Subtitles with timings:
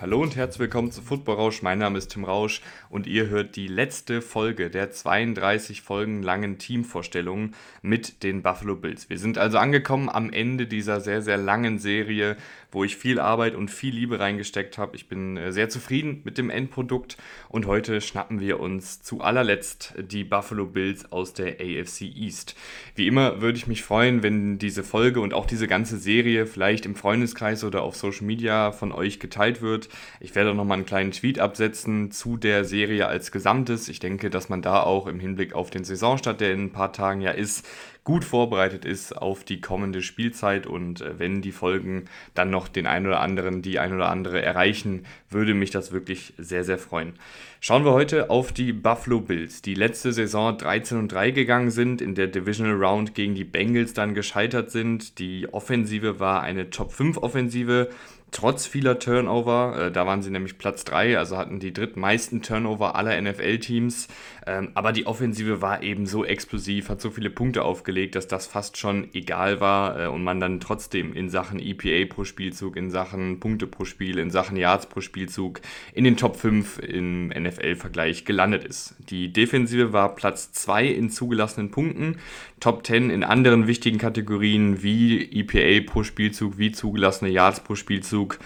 [0.00, 1.60] Hallo und herzlich willkommen zu Football Rausch.
[1.60, 6.56] Mein Name ist Tim Rausch und ihr hört die letzte Folge der 32 Folgen langen
[6.56, 9.10] Teamvorstellungen mit den Buffalo Bills.
[9.10, 12.38] Wir sind also angekommen am Ende dieser sehr, sehr langen Serie
[12.72, 14.96] wo ich viel Arbeit und viel Liebe reingesteckt habe.
[14.96, 17.16] Ich bin äh, sehr zufrieden mit dem Endprodukt
[17.48, 22.54] und heute schnappen wir uns zu allerletzt die Buffalo Bills aus der AFC East.
[22.94, 26.86] Wie immer würde ich mich freuen, wenn diese Folge und auch diese ganze Serie vielleicht
[26.86, 29.88] im Freundeskreis oder auf Social Media von euch geteilt wird.
[30.20, 33.88] Ich werde auch nochmal einen kleinen Tweet absetzen zu der Serie als Gesamtes.
[33.88, 36.92] Ich denke, dass man da auch im Hinblick auf den Saisonstart, der in ein paar
[36.92, 37.66] Tagen ja ist,
[38.04, 42.86] gut vorbereitet ist auf die kommende Spielzeit und äh, wenn die Folgen dann noch den
[42.86, 47.14] ein oder anderen, die ein oder andere erreichen, würde mich das wirklich sehr, sehr freuen.
[47.60, 52.00] Schauen wir heute auf die Buffalo Bills, die letzte Saison 13 und 3 gegangen sind,
[52.00, 55.18] in der Divisional Round gegen die Bengals dann gescheitert sind.
[55.18, 57.90] Die Offensive war eine Top 5 Offensive
[58.30, 59.86] trotz vieler Turnover.
[59.86, 64.08] Äh, da waren sie nämlich Platz 3, also hatten die drittmeisten Turnover aller NFL-Teams.
[64.50, 68.48] Ähm, aber die Offensive war eben so explosiv, hat so viele Punkte aufgelegt, dass das
[68.48, 72.90] fast schon egal war äh, und man dann trotzdem in Sachen EPA pro Spielzug, in
[72.90, 75.60] Sachen Punkte pro Spiel, in Sachen Yards pro Spielzug
[75.94, 78.96] in den Top 5 im NFL-Vergleich gelandet ist.
[79.10, 82.16] Die Defensive war Platz 2 in zugelassenen Punkten,
[82.58, 88.38] Top 10 in anderen wichtigen Kategorien wie EPA pro Spielzug, wie zugelassene Yards pro Spielzug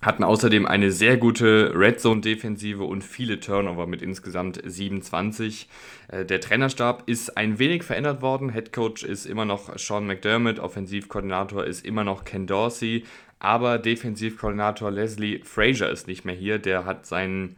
[0.00, 5.68] hatten außerdem eine sehr gute Red Zone Defensive und viele Turnover mit insgesamt 27.
[6.08, 8.52] Äh, der Trainerstab ist ein wenig verändert worden.
[8.52, 13.04] Head Coach ist immer noch Sean McDermott, Offensivkoordinator ist immer noch Ken Dorsey,
[13.40, 16.58] aber Defensivkoordinator Leslie Frazier ist nicht mehr hier.
[16.58, 17.56] Der hat seinen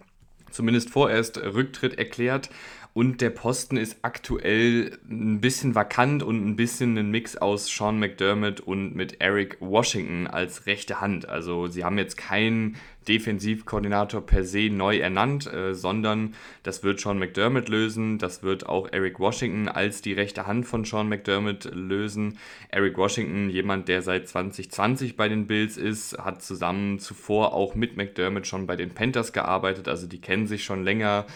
[0.51, 2.51] zumindest vorerst Rücktritt erklärt
[2.93, 8.01] und der Posten ist aktuell ein bisschen vakant und ein bisschen ein Mix aus Sean
[8.01, 11.29] McDermott und mit Eric Washington als rechte Hand.
[11.29, 12.77] Also sie haben jetzt keinen
[13.07, 18.19] Defensivkoordinator per se neu ernannt, äh, sondern das wird Sean McDermott lösen.
[18.19, 22.39] Das wird auch Eric Washington als die rechte Hand von Sean McDermott lösen.
[22.71, 27.97] Eric Washington, jemand, der seit 2020 bei den Bills ist, hat zusammen zuvor auch mit
[27.97, 29.87] McDermott schon bei den Panthers gearbeitet.
[29.87, 31.27] Also die kennen sich schon länger.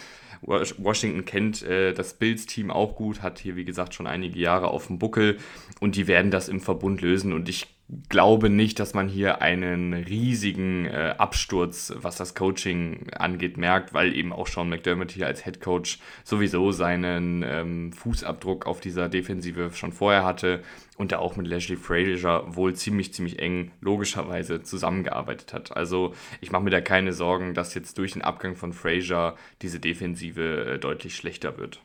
[0.47, 4.87] Washington kennt äh, das Bills-Team auch gut, hat hier, wie gesagt, schon einige Jahre auf
[4.88, 5.38] dem Buckel
[5.81, 7.32] und die werden das im Verbund lösen.
[7.32, 7.74] Und ich
[8.09, 14.15] glaube nicht, dass man hier einen riesigen äh, Absturz, was das Coaching angeht, merkt, weil
[14.15, 19.71] eben auch Sean McDermott hier als Head Coach sowieso seinen ähm, Fußabdruck auf dieser Defensive
[19.75, 20.62] schon vorher hatte
[20.97, 25.77] und da auch mit Leslie Frazier wohl ziemlich, ziemlich eng logischerweise zusammengearbeitet hat.
[25.77, 29.81] Also ich mache mir da keine Sorgen, dass jetzt durch den Abgang von Frazier diese
[29.81, 31.81] Defensive äh, deutlich schlechter wird.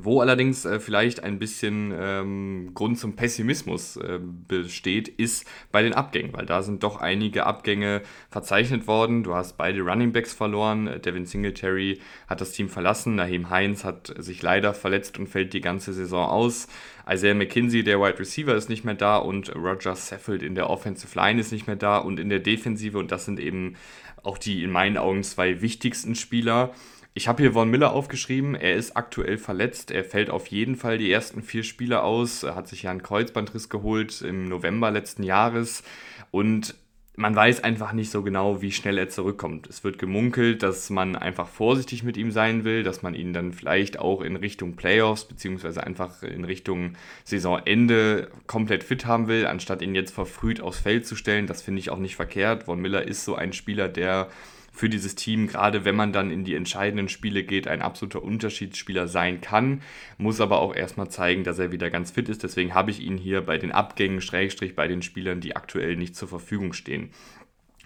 [0.00, 5.92] Wo allerdings äh, vielleicht ein bisschen ähm, Grund zum Pessimismus äh, besteht, ist bei den
[5.92, 9.24] Abgängen, weil da sind doch einige Abgänge verzeichnet worden.
[9.24, 11.00] Du hast beide Running Backs verloren.
[11.04, 13.16] Devin Singletary hat das Team verlassen.
[13.16, 16.68] Naheem Heinz hat sich leider verletzt und fällt die ganze Saison aus.
[17.10, 21.18] Isaiah McKinsey, der Wide Receiver, ist nicht mehr da und Roger Saffold in der Offensive
[21.18, 23.76] Line ist nicht mehr da und in der Defensive, und das sind eben
[24.22, 26.74] auch die in meinen Augen zwei wichtigsten Spieler,
[27.18, 28.54] ich habe hier Von Miller aufgeschrieben.
[28.54, 29.90] Er ist aktuell verletzt.
[29.90, 32.44] Er fällt auf jeden Fall die ersten vier Spiele aus.
[32.44, 35.82] Er hat sich ja einen Kreuzbandriss geholt im November letzten Jahres.
[36.30, 36.76] Und
[37.16, 39.66] man weiß einfach nicht so genau, wie schnell er zurückkommt.
[39.66, 43.52] Es wird gemunkelt, dass man einfach vorsichtig mit ihm sein will, dass man ihn dann
[43.52, 46.92] vielleicht auch in Richtung Playoffs beziehungsweise einfach in Richtung
[47.24, 51.48] Saisonende komplett fit haben will, anstatt ihn jetzt verfrüht aufs Feld zu stellen.
[51.48, 52.62] Das finde ich auch nicht verkehrt.
[52.66, 54.28] Von Miller ist so ein Spieler, der
[54.78, 59.08] für dieses Team, gerade wenn man dann in die entscheidenden Spiele geht, ein absoluter Unterschiedsspieler
[59.08, 59.82] sein kann,
[60.18, 62.44] muss aber auch erstmal zeigen, dass er wieder ganz fit ist.
[62.44, 66.14] Deswegen habe ich ihn hier bei den Abgängen, Schrägstrich bei den Spielern, die aktuell nicht
[66.14, 67.10] zur Verfügung stehen.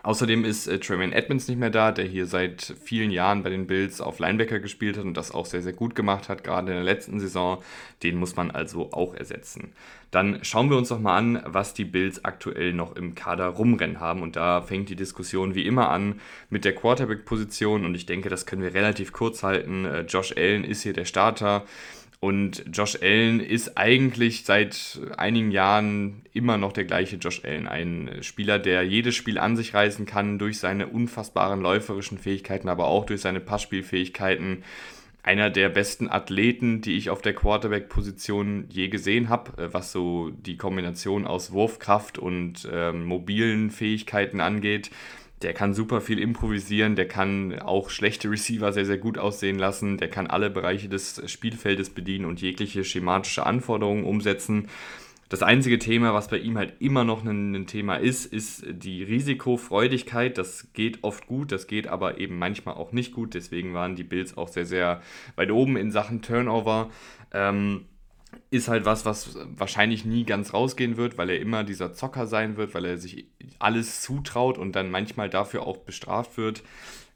[0.04, 3.66] Außerdem ist äh, Tremaine Edmonds nicht mehr da, der hier seit vielen Jahren bei den
[3.66, 6.76] Bills auf Linebacker gespielt hat und das auch sehr, sehr gut gemacht hat, gerade in
[6.76, 7.62] der letzten Saison.
[8.02, 9.72] Den muss man also auch ersetzen.
[10.10, 14.00] Dann schauen wir uns doch mal an, was die Bills aktuell noch im Kader rumrennen
[14.00, 14.22] haben.
[14.22, 16.20] Und da fängt die Diskussion wie immer an
[16.50, 19.84] mit der Quarterback-Position und ich denke, das können wir relativ kurz halten.
[19.84, 21.64] Äh, Josh Allen ist hier der Starter.
[22.24, 27.66] Und Josh Allen ist eigentlich seit einigen Jahren immer noch der gleiche Josh Allen.
[27.66, 32.86] Ein Spieler, der jedes Spiel an sich reißen kann durch seine unfassbaren läuferischen Fähigkeiten, aber
[32.86, 34.62] auch durch seine Passspielfähigkeiten.
[35.24, 40.56] Einer der besten Athleten, die ich auf der Quarterback-Position je gesehen habe, was so die
[40.56, 44.92] Kombination aus Wurfkraft und äh, mobilen Fähigkeiten angeht.
[45.42, 49.98] Der kann super viel improvisieren, der kann auch schlechte Receiver sehr, sehr gut aussehen lassen,
[49.98, 54.68] der kann alle Bereiche des Spielfeldes bedienen und jegliche schematische Anforderungen umsetzen.
[55.32, 59.02] Das einzige Thema, was bei ihm halt immer noch ein, ein, Thema ist, ist die
[59.02, 60.36] Risikofreudigkeit.
[60.36, 63.32] Das geht oft gut, das geht aber eben manchmal auch nicht gut.
[63.32, 65.00] Deswegen waren die Bills auch sehr, sehr
[65.36, 66.90] weit oben in Sachen Turnover.
[67.32, 67.86] Ähm,
[68.50, 72.58] ist halt was, was wahrscheinlich nie ganz rausgehen wird, weil er immer dieser Zocker sein
[72.58, 73.26] wird, weil er sich
[73.58, 76.62] alles zutraut und dann manchmal dafür auch bestraft wird.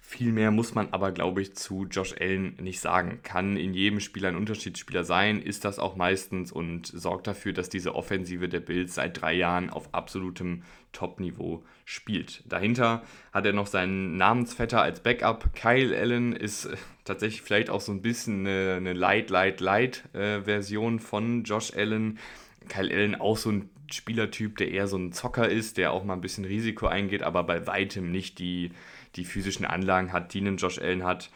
[0.08, 3.18] Viel mehr muss man aber, glaube ich, zu Josh Allen nicht sagen.
[3.24, 7.70] Kann in jedem Spiel ein Unterschiedsspieler sein, ist das auch meistens und sorgt dafür, dass
[7.70, 10.62] diese Offensive der Bills seit drei Jahren auf absolutem
[10.92, 12.44] Top-Niveau spielt.
[12.46, 15.52] Dahinter hat er noch seinen Namensvetter als Backup.
[15.56, 20.98] Kyle Allen ist äh, tatsächlich vielleicht auch so ein bisschen eine, eine Light, Light, Light-Version
[20.98, 22.20] äh, von Josh Allen.
[22.68, 26.14] Kyle Allen auch so ein Spielertyp, der eher so ein Zocker ist, der auch mal
[26.14, 28.70] ein bisschen Risiko eingeht, aber bei weitem nicht die
[29.16, 31.30] die physischen Anlagen hat, die einen Josh Allen hat.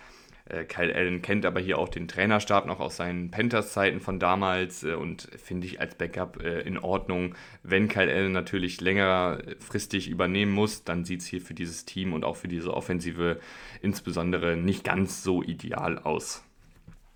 [0.47, 4.85] Äh, Kyle Allen kennt aber hier auch den Trainerstab noch aus seinen Panthers-Zeiten von damals
[4.85, 7.35] äh, und finde ich als Backup äh, in Ordnung.
[7.63, 12.25] Wenn Kyle Allen natürlich längerfristig übernehmen muss, dann sieht es hier für dieses Team und
[12.25, 13.41] auch für diese Offensive
[13.81, 16.45] insbesondere nicht ganz so ideal aus.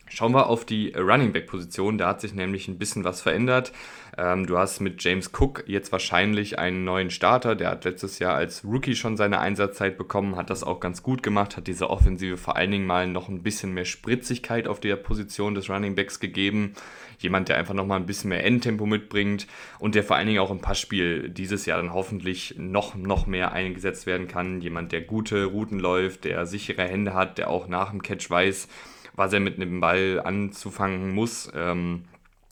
[0.06, 3.72] Schauen wir auf die Running Back Position, da hat sich nämlich ein bisschen was verändert.
[4.18, 8.34] Ähm, du hast mit James Cook jetzt wahrscheinlich einen neuen Starter, der hat letztes Jahr
[8.34, 12.36] als Rookie schon seine Einsatzzeit bekommen, hat das auch ganz gut gemacht, hat diese Offensive
[12.36, 16.20] vor allen Dingen mal noch ein bisschen mehr Spritzigkeit auf der Position des Running Backs
[16.20, 16.74] gegeben.
[17.18, 19.46] Jemand, der einfach nochmal ein bisschen mehr Endtempo mitbringt
[19.78, 23.52] und der vor allen Dingen auch im Passspiel dieses Jahr dann hoffentlich noch, noch mehr
[23.52, 24.60] eingesetzt werden kann.
[24.60, 28.68] Jemand, der gute Routen läuft, der sichere Hände hat, der auch nach dem Catch weiß,
[29.14, 31.50] was er mit einem Ball anzufangen muss.
[31.54, 32.04] Ähm,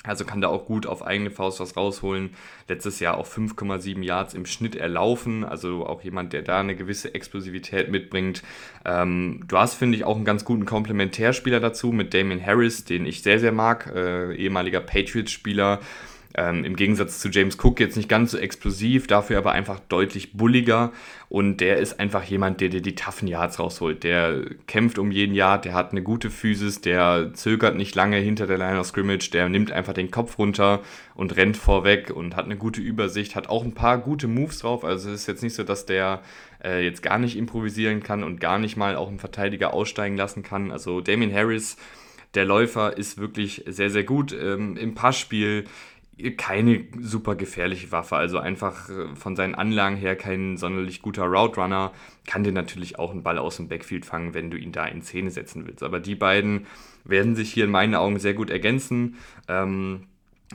[0.05, 2.31] also kann da auch gut auf eigene Faust was rausholen.
[2.67, 5.45] Letztes Jahr auch 5,7 Yards im Schnitt erlaufen.
[5.45, 8.43] Also auch jemand, der da eine gewisse Explosivität mitbringt.
[8.85, 13.07] Ähm, du hast, finde ich, auch einen ganz guten Komplementärspieler dazu mit Damien Harris, den
[13.07, 13.93] ich sehr, sehr mag.
[13.95, 15.79] Äh, ehemaliger Patriots-Spieler
[16.35, 20.33] ähm, Im Gegensatz zu James Cook jetzt nicht ganz so explosiv, dafür aber einfach deutlich
[20.33, 20.93] bulliger.
[21.29, 24.03] Und der ist einfach jemand, der dir die toughen Yards rausholt.
[24.03, 28.47] Der kämpft um jeden Yard, der hat eine gute Physis, der zögert nicht lange hinter
[28.47, 30.81] der Line of Scrimmage, der nimmt einfach den Kopf runter
[31.15, 34.85] und rennt vorweg und hat eine gute Übersicht, hat auch ein paar gute Moves drauf.
[34.85, 36.23] Also es ist jetzt nicht so, dass der
[36.65, 40.43] äh, jetzt gar nicht improvisieren kann und gar nicht mal auch einen Verteidiger aussteigen lassen
[40.43, 40.71] kann.
[40.71, 41.77] Also Damien Harris
[42.35, 44.33] der Läufer ist wirklich sehr, sehr gut.
[44.33, 45.65] Ähm, Im Passspiel
[46.37, 51.61] keine super gefährliche Waffe, also einfach äh, von seinen Anlagen her kein sonderlich guter Route
[51.61, 51.93] Runner,
[52.27, 55.03] kann dir natürlich auch einen Ball aus dem Backfield fangen, wenn du ihn da in
[55.03, 55.83] Szene setzen willst.
[55.83, 56.67] Aber die beiden
[57.05, 59.17] werden sich hier in meinen Augen sehr gut ergänzen.
[59.49, 60.07] Ähm,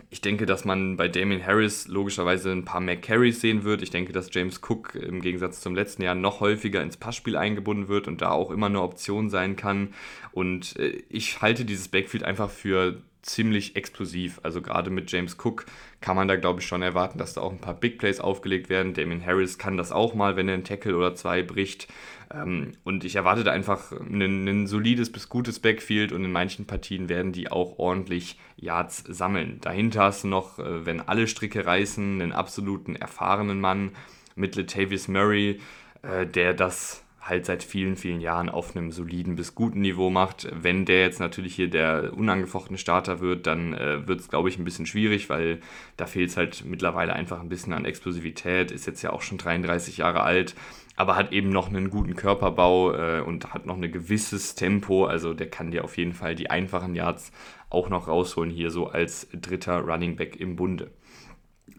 [0.09, 3.81] ich denke, dass man bei Damien Harris logischerweise ein paar mehr Carries sehen wird.
[3.81, 7.87] Ich denke, dass James Cook im Gegensatz zum letzten Jahr noch häufiger ins Passspiel eingebunden
[7.87, 9.89] wird und da auch immer eine Option sein kann.
[10.31, 14.39] Und äh, ich halte dieses Backfield einfach für ziemlich explosiv.
[14.43, 15.65] Also gerade mit James Cook
[16.01, 18.69] kann man da, glaube ich, schon erwarten, dass da auch ein paar Big Plays aufgelegt
[18.69, 18.93] werden.
[18.93, 21.87] Damien Harris kann das auch mal, wenn er einen Tackle oder zwei bricht.
[22.33, 26.65] Ähm, und ich erwarte da einfach ein, ein solides bis gutes Backfield und in manchen
[26.65, 29.59] Partien werden die auch ordentlich Yards sammeln.
[29.61, 33.91] Dahinter hast du noch, äh, wenn alle Stricke reißen, einen absoluten erfahrenen Mann
[34.35, 35.59] mit Latavius Murray,
[36.01, 40.47] äh, der das halt seit vielen, vielen Jahren auf einem soliden bis guten Niveau macht.
[40.53, 44.57] Wenn der jetzt natürlich hier der unangefochtene Starter wird, dann äh, wird es, glaube ich,
[44.57, 45.59] ein bisschen schwierig, weil
[45.97, 49.37] da fehlt es halt mittlerweile einfach ein bisschen an Explosivität, ist jetzt ja auch schon
[49.37, 50.55] 33 Jahre alt,
[50.95, 55.33] aber hat eben noch einen guten Körperbau äh, und hat noch ein gewisses Tempo, also
[55.33, 57.31] der kann dir auf jeden Fall die einfachen Yards
[57.69, 60.91] auch noch rausholen, hier so als dritter Running Back im Bunde.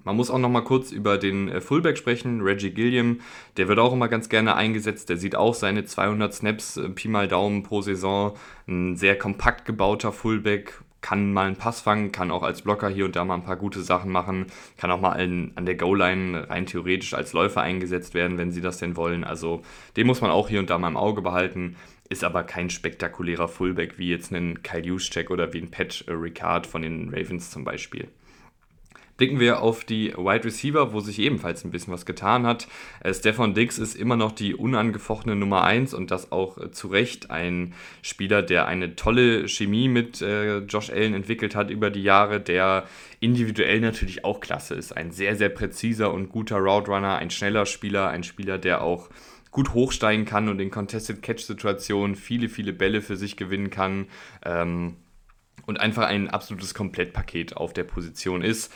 [0.08, 3.20] Man muss auch noch mal kurz über den äh, Fullback sprechen, Reggie Gilliam.
[3.58, 5.10] Der wird auch immer ganz gerne eingesetzt.
[5.10, 8.32] Der sieht auch seine 200 Snaps äh, Pi mal Daumen pro Saison.
[8.66, 13.04] Ein sehr kompakt gebauter Fullback, kann mal einen Pass fangen, kann auch als Blocker hier
[13.04, 14.46] und da mal ein paar gute Sachen machen,
[14.78, 18.62] kann auch mal an, an der Goal-Line rein theoretisch als Läufer eingesetzt werden, wenn sie
[18.62, 19.24] das denn wollen.
[19.24, 19.60] Also
[19.98, 21.76] den muss man auch hier und da mal im Auge behalten,
[22.08, 26.66] ist aber kein spektakulärer Fullback wie jetzt ein Kyle Juszczyk oder wie ein Pat Ricard
[26.66, 28.08] von den Ravens zum Beispiel.
[29.18, 32.68] Blicken wir auf die Wide Receiver, wo sich ebenfalls ein bisschen was getan hat.
[33.00, 36.87] Äh, Stefan Diggs ist immer noch die unangefochtene Nummer 1 und das auch äh, zu
[36.87, 42.04] Recht ein Spieler, der eine tolle Chemie mit äh, Josh Allen entwickelt hat über die
[42.04, 42.84] Jahre, der
[43.18, 44.96] individuell natürlich auch klasse ist.
[44.96, 49.10] Ein sehr, sehr präziser und guter Route ein schneller Spieler, ein Spieler, der auch
[49.50, 54.06] gut hochsteigen kann und in Contested Catch-Situationen viele, viele Bälle für sich gewinnen kann.
[54.44, 54.94] Ähm,
[55.66, 58.72] und einfach ein absolutes Komplettpaket auf der Position ist.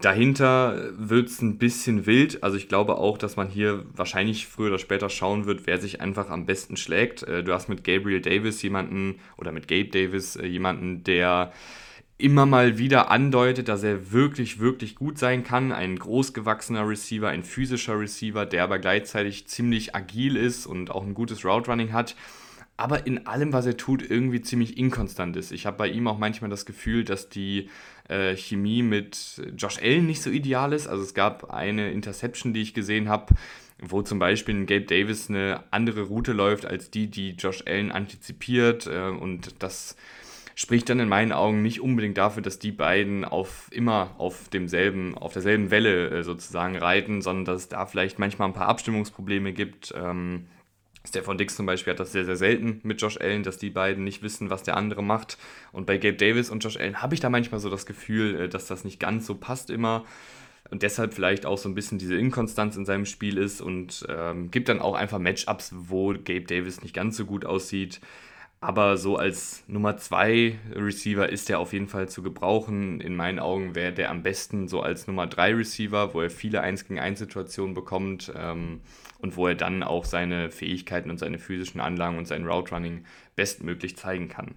[0.00, 2.44] Dahinter wird es ein bisschen wild.
[2.44, 6.00] Also ich glaube auch, dass man hier wahrscheinlich früher oder später schauen wird, wer sich
[6.00, 7.24] einfach am besten schlägt.
[7.24, 11.52] Äh, du hast mit Gabriel Davis jemanden oder mit Gabe Davis äh, jemanden, der
[12.16, 15.72] immer mal wieder andeutet, dass er wirklich, wirklich gut sein kann.
[15.72, 21.14] Ein großgewachsener Receiver, ein physischer Receiver, der aber gleichzeitig ziemlich agil ist und auch ein
[21.14, 22.14] gutes Route Running hat.
[22.76, 25.50] Aber in allem, was er tut, irgendwie ziemlich inkonstant ist.
[25.50, 27.70] Ich habe bei ihm auch manchmal das Gefühl, dass die
[28.08, 30.86] äh, Chemie mit Josh Allen nicht so ideal ist.
[30.86, 33.34] Also es gab eine Interception, die ich gesehen habe,
[33.80, 38.86] wo zum Beispiel Gabe Davis eine andere Route läuft als die, die Josh Allen antizipiert.
[38.86, 39.96] Äh, und das
[40.54, 45.16] spricht dann in meinen Augen nicht unbedingt dafür, dass die beiden auf immer auf demselben,
[45.16, 49.52] auf derselben Welle äh, sozusagen reiten, sondern dass es da vielleicht manchmal ein paar Abstimmungsprobleme
[49.52, 49.94] gibt.
[49.96, 50.46] Ähm,
[51.08, 54.04] Stefan Dix zum Beispiel hat das sehr, sehr selten mit Josh Allen, dass die beiden
[54.04, 55.38] nicht wissen, was der andere macht.
[55.72, 58.48] Und bei Gabe Davis und Josh Allen habe ich da manchmal so das Gefühl, äh,
[58.48, 60.04] dass das nicht ganz so passt immer.
[60.70, 64.50] Und deshalb vielleicht auch so ein bisschen diese Inkonstanz in seinem Spiel ist und ähm,
[64.50, 68.00] gibt dann auch einfach Matchups, wo Gabe Davis nicht ganz so gut aussieht.
[68.60, 73.00] Aber so als Nummer 2 Receiver ist er auf jeden Fall zu gebrauchen.
[73.00, 76.60] In meinen Augen wäre der am besten so als Nummer 3 Receiver, wo er viele
[76.60, 78.80] 1 gegen 1 Situationen bekommt ähm,
[79.20, 83.04] und wo er dann auch seine Fähigkeiten und seine physischen Anlagen und sein Route Running
[83.36, 84.56] bestmöglich zeigen kann.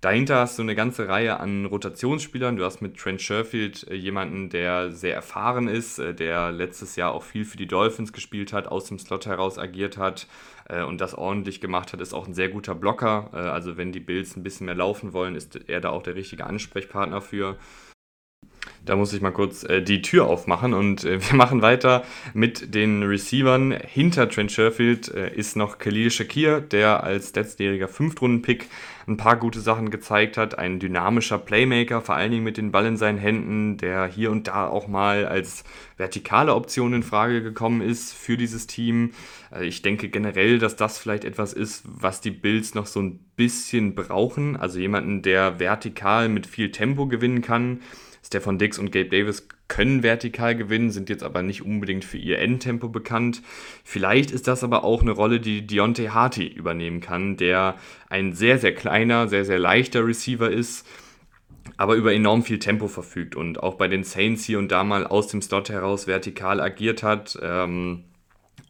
[0.00, 2.56] Dahinter hast du eine ganze Reihe an Rotationsspielern.
[2.56, 7.12] Du hast mit Trent Sherfield äh, jemanden, der sehr erfahren ist, äh, der letztes Jahr
[7.12, 10.28] auch viel für die Dolphins gespielt hat, aus dem Slot heraus agiert hat
[10.70, 13.30] äh, und das ordentlich gemacht hat, ist auch ein sehr guter Blocker.
[13.32, 16.46] also wenn die Bills ein bisschen mehr laufen wollen, ist er da auch der richtige
[16.46, 17.56] Ansprechpartner für.
[18.84, 22.74] Da muss ich mal kurz äh, die Tür aufmachen und äh, wir machen weiter mit
[22.74, 23.72] den Receivern.
[23.72, 28.66] Hinter Trent Sherfield äh, ist noch Khalil Shakir, der als letztjähriger Fünftrunden-Pick
[29.06, 30.58] ein paar gute Sachen gezeigt hat.
[30.58, 34.48] Ein dynamischer Playmaker, vor allen Dingen mit den Ball in seinen Händen, der hier und
[34.48, 35.64] da auch mal als
[35.96, 39.12] vertikale Option in Frage gekommen ist für dieses Team.
[39.52, 43.20] Äh, ich denke generell, dass das vielleicht etwas ist, was die Bills noch so ein
[43.36, 44.56] bisschen brauchen.
[44.56, 47.80] Also jemanden, der vertikal mit viel Tempo gewinnen kann
[48.22, 52.38] Stefan Dix und Gabe Davis können vertikal gewinnen, sind jetzt aber nicht unbedingt für ihr
[52.38, 53.40] Endtempo bekannt.
[53.84, 57.76] Vielleicht ist das aber auch eine Rolle, die Deontay Harty übernehmen kann, der
[58.08, 60.86] ein sehr, sehr kleiner, sehr, sehr leichter Receiver ist,
[61.76, 65.06] aber über enorm viel Tempo verfügt und auch bei den Saints hier und da mal
[65.06, 67.38] aus dem Slot heraus vertikal agiert hat.
[67.40, 68.04] Ähm,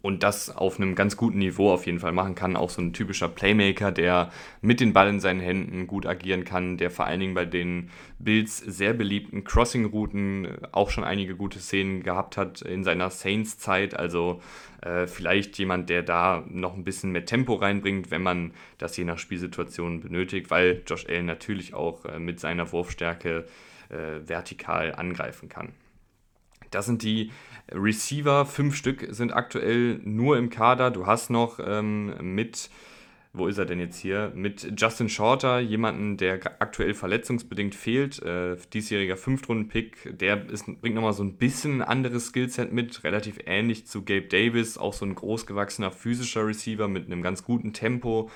[0.03, 2.57] und das auf einem ganz guten Niveau auf jeden Fall machen kann.
[2.57, 4.31] Auch so ein typischer Playmaker, der
[4.63, 7.91] mit den Ball in seinen Händen gut agieren kann, der vor allen Dingen bei den
[8.19, 13.95] Bills sehr beliebten Crossing-Routen auch schon einige gute Szenen gehabt hat in seiner Saints-Zeit.
[13.95, 14.41] Also
[14.83, 19.05] äh, vielleicht jemand, der da noch ein bisschen mehr Tempo reinbringt, wenn man das je
[19.05, 23.45] nach Spielsituation benötigt, weil Josh Allen natürlich auch äh, mit seiner Wurfstärke
[23.91, 25.73] äh, vertikal angreifen kann.
[26.71, 27.33] Das sind die
[27.73, 30.91] Receiver, fünf Stück sind aktuell nur im Kader.
[30.91, 32.71] Du hast noch ähm, mit,
[33.33, 34.33] wo ist er denn jetzt hier?
[34.35, 41.13] Mit Justin Shorter, jemanden, der aktuell verletzungsbedingt fehlt, äh, diesjähriger Fünftrunden-Pick, der ist, bringt nochmal
[41.13, 45.91] so ein bisschen anderes Skillset mit, relativ ähnlich zu Gabe Davis, auch so ein großgewachsener
[45.91, 48.31] physischer Receiver mit einem ganz guten Tempo.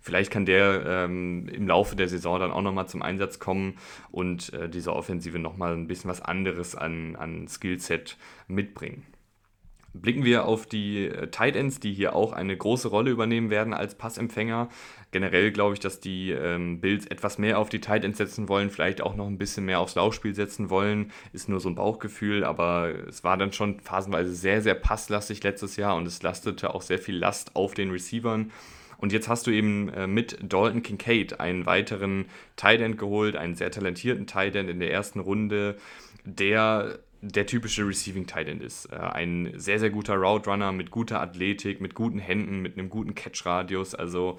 [0.00, 3.76] Vielleicht kann der ähm, im Laufe der Saison dann auch nochmal zum Einsatz kommen
[4.10, 8.16] und äh, diese Offensive nochmal ein bisschen was anderes an, an Skillset
[8.48, 9.04] mitbringen.
[9.92, 13.74] Blicken wir auf die äh, Tight Ends, die hier auch eine große Rolle übernehmen werden
[13.74, 14.68] als Passempfänger.
[15.10, 18.70] Generell glaube ich, dass die ähm, Bills etwas mehr auf die Tight Ends setzen wollen,
[18.70, 21.10] vielleicht auch noch ein bisschen mehr aufs Laufspiel setzen wollen.
[21.32, 25.76] Ist nur so ein Bauchgefühl, aber es war dann schon phasenweise sehr, sehr passlastig letztes
[25.76, 28.52] Jahr und es lastete auch sehr viel Last auf den Receivern.
[29.00, 32.26] Und jetzt hast du eben äh, mit Dalton Kincaid einen weiteren
[32.56, 35.76] Tight End geholt, einen sehr talentierten Tight End in der ersten Runde,
[36.24, 38.86] der der typische Receiving Tight End ist.
[38.86, 42.90] Äh, ein sehr, sehr guter Route Runner mit guter Athletik, mit guten Händen, mit einem
[42.90, 43.94] guten Catch-Radius.
[43.94, 44.38] Also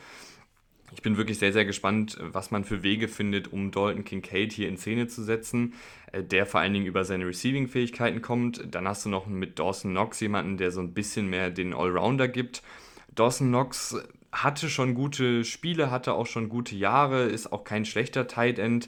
[0.93, 4.67] ich bin wirklich sehr, sehr gespannt, was man für Wege findet, um Dalton Kincaid hier
[4.67, 5.73] in Szene zu setzen,
[6.11, 8.63] äh, der vor allen Dingen über seine Receiving-Fähigkeiten kommt.
[8.69, 12.27] Dann hast du noch mit Dawson Knox jemanden, der so ein bisschen mehr den Allrounder
[12.27, 12.61] gibt.
[13.15, 13.97] Dawson Knox
[14.31, 18.87] hatte schon gute Spiele, hatte auch schon gute Jahre, ist auch kein schlechter Tight End,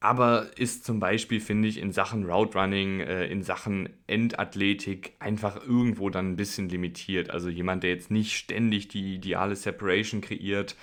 [0.00, 5.56] aber ist zum Beispiel, finde ich, in Sachen Route Running, äh, in Sachen Endathletik einfach
[5.62, 7.30] irgendwo dann ein bisschen limitiert.
[7.30, 10.74] Also jemand, der jetzt nicht ständig die ideale Separation kreiert,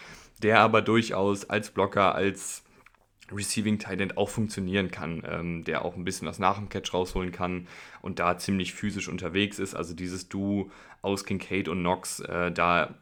[0.43, 2.63] der aber durchaus als Blocker, als
[3.31, 7.31] Receiving End auch funktionieren kann, ähm, der auch ein bisschen was nach dem Catch rausholen
[7.31, 7.67] kann
[8.01, 9.75] und da ziemlich physisch unterwegs ist.
[9.75, 10.69] Also dieses Duo
[11.01, 12.95] aus Kincaid und Knox, äh, da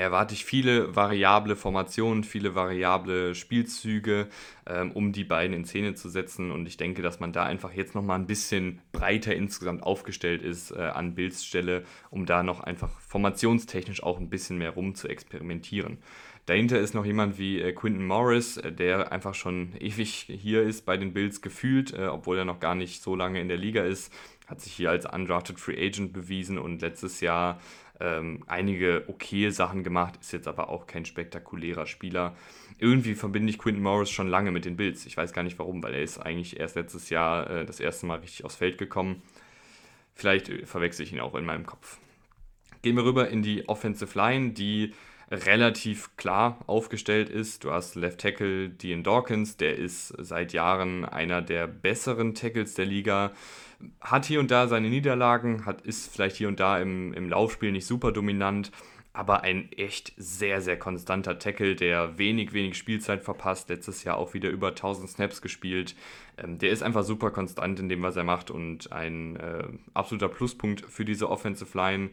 [0.00, 4.28] erwarte ich viele variable Formationen, viele variable Spielzüge,
[4.66, 6.50] ähm, um die beiden in Szene zu setzen.
[6.50, 10.70] Und ich denke, dass man da einfach jetzt nochmal ein bisschen breiter insgesamt aufgestellt ist
[10.70, 15.98] äh, an Bildstelle, um da noch einfach formationstechnisch auch ein bisschen mehr rum zu experimentieren.
[16.46, 20.86] Dahinter ist noch jemand wie äh, Quinton Morris, äh, der einfach schon ewig hier ist
[20.86, 23.84] bei den Bills gefühlt, äh, obwohl er noch gar nicht so lange in der Liga
[23.84, 24.10] ist.
[24.46, 27.60] Hat sich hier als undrafted Free Agent bewiesen und letztes Jahr
[28.00, 32.34] ähm, einige okay Sachen gemacht, ist jetzt aber auch kein spektakulärer Spieler.
[32.78, 35.06] Irgendwie verbinde ich Quinton Morris schon lange mit den Bills.
[35.06, 38.06] Ich weiß gar nicht warum, weil er ist eigentlich erst letztes Jahr äh, das erste
[38.06, 39.22] Mal richtig aufs Feld gekommen.
[40.14, 41.98] Vielleicht äh, verwechsel ich ihn auch in meinem Kopf.
[42.82, 44.94] Gehen wir rüber in die Offensive Line, die
[45.30, 47.64] relativ klar aufgestellt ist.
[47.64, 52.86] Du hast Left Tackle Dean Dawkins, der ist seit Jahren einer der besseren Tackles der
[52.86, 53.32] Liga
[54.00, 57.72] hat hier und da seine Niederlagen, hat, ist vielleicht hier und da im, im Laufspiel
[57.72, 58.70] nicht super dominant,
[59.12, 63.68] aber ein echt sehr, sehr konstanter Tackle, der wenig, wenig Spielzeit verpasst.
[63.68, 65.96] Letztes Jahr auch wieder über 1000 Snaps gespielt.
[66.38, 70.28] Ähm, der ist einfach super konstant in dem, was er macht und ein äh, absoluter
[70.28, 72.10] Pluspunkt für diese Offensive Line.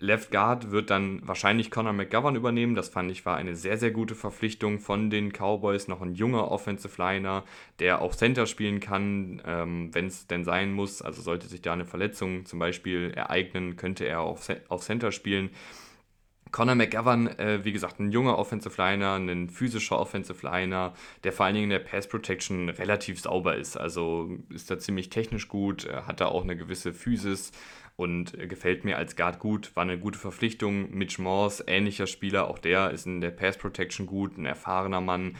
[0.00, 2.76] Left Guard wird dann wahrscheinlich Conor McGovern übernehmen.
[2.76, 5.88] Das fand ich war eine sehr, sehr gute Verpflichtung von den Cowboys.
[5.88, 7.44] Noch ein junger Offensive Liner,
[7.80, 11.02] der auch Center spielen kann, ähm, wenn es denn sein muss.
[11.02, 15.50] Also sollte sich da eine Verletzung zum Beispiel ereignen, könnte er auf, auf Center spielen.
[16.52, 21.44] Conor McGovern, äh, wie gesagt, ein junger Offensive Liner, ein physischer Offensive Liner, der vor
[21.44, 23.76] allen Dingen in der Pass Protection relativ sauber ist.
[23.76, 27.52] Also ist da ziemlich technisch gut, hat da auch eine gewisse Physis
[27.98, 29.74] und gefällt mir als Guard gut.
[29.74, 30.96] War eine gute Verpflichtung.
[30.96, 35.34] Mitch Morse, ähnlicher Spieler, auch der ist in der Pass Protection gut, ein erfahrener Mann.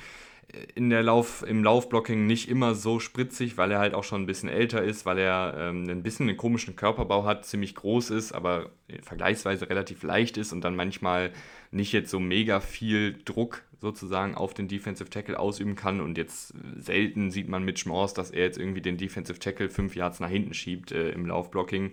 [0.75, 4.27] In der Lauf, Im Laufblocking nicht immer so spritzig, weil er halt auch schon ein
[4.27, 8.33] bisschen älter ist, weil er ähm, ein bisschen einen komischen Körperbau hat, ziemlich groß ist,
[8.33, 8.71] aber
[9.03, 11.31] vergleichsweise relativ leicht ist und dann manchmal
[11.71, 16.01] nicht jetzt so mega viel Druck sozusagen auf den Defensive Tackle ausüben kann.
[16.01, 19.95] Und jetzt selten sieht man Mitch Morse, dass er jetzt irgendwie den Defensive Tackle fünf
[19.95, 21.93] Yards nach hinten schiebt äh, im Laufblocking.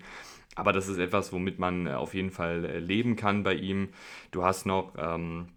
[0.55, 3.89] Aber das ist etwas, womit man äh, auf jeden Fall äh, leben kann bei ihm.
[4.31, 5.49] Du hast noch ähm,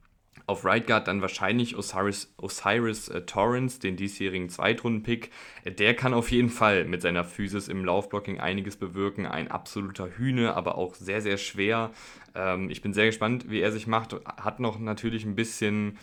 [0.47, 5.31] auf Right Guard dann wahrscheinlich Osiris, Osiris äh, Torrance, den diesjährigen Zweitrunden-Pick.
[5.65, 9.27] Äh, der kann auf jeden Fall mit seiner Physis im Laufblocking einiges bewirken.
[9.27, 11.91] Ein absoluter Hühne, aber auch sehr, sehr schwer.
[12.35, 14.17] Ähm, ich bin sehr gespannt, wie er sich macht.
[14.25, 15.99] Hat noch natürlich ein bisschen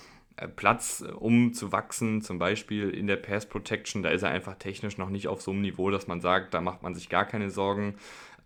[0.55, 4.03] Platz, um zu wachsen, zum Beispiel in der Pass Protection.
[4.03, 6.61] Da ist er einfach technisch noch nicht auf so einem Niveau, dass man sagt, da
[6.61, 7.95] macht man sich gar keine Sorgen.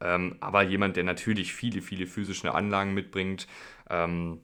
[0.02, 3.48] Ähm, aber jemand, der natürlich viele, viele physische Anlagen mitbringt.
[3.90, 4.40] Ähm,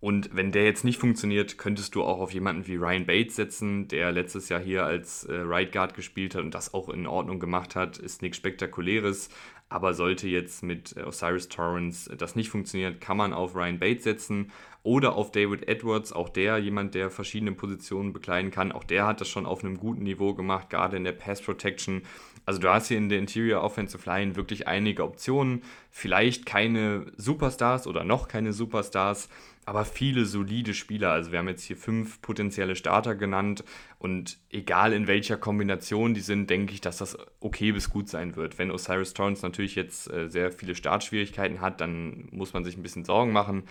[0.00, 3.86] und wenn der jetzt nicht funktioniert, könntest du auch auf jemanden wie Ryan Bates setzen,
[3.86, 7.38] der letztes Jahr hier als äh, Right Guard gespielt hat und das auch in Ordnung
[7.38, 7.98] gemacht hat.
[7.98, 9.28] Ist nichts Spektakuläres,
[9.72, 14.04] aber sollte jetzt mit äh, Osiris Torrance das nicht funktionieren, kann man auf Ryan Bates
[14.04, 18.72] setzen oder auf David Edwards, auch der jemand, der verschiedene Positionen bekleiden kann.
[18.72, 22.02] Auch der hat das schon auf einem guten Niveau gemacht, gerade in der Pass Protection.
[22.44, 25.62] Also du hast hier in der Interior Offensive Line wirklich einige Optionen.
[25.90, 29.28] Vielleicht keine Superstars oder noch keine Superstars,
[29.64, 31.12] aber viele solide Spieler.
[31.12, 33.62] Also wir haben jetzt hier fünf potenzielle Starter genannt
[33.98, 38.34] und egal in welcher Kombination die sind, denke ich, dass das okay bis gut sein
[38.34, 38.58] wird.
[38.58, 42.82] Wenn Osiris Torrance natürlich jetzt äh, sehr viele Startschwierigkeiten hat, dann muss man sich ein
[42.82, 43.64] bisschen Sorgen machen.